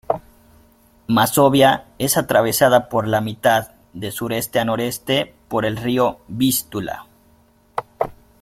[1.05, 7.05] Mazovia es atravesada por la mitad de sureste a noreste por el río Vístula.